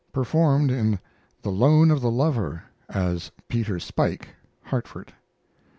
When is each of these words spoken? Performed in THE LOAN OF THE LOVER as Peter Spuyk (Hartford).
Performed 0.11 0.71
in 0.71 0.97
THE 1.43 1.51
LOAN 1.51 1.91
OF 1.91 2.01
THE 2.01 2.09
LOVER 2.09 2.63
as 2.89 3.31
Peter 3.47 3.77
Spuyk 3.79 4.29
(Hartford). 4.63 5.13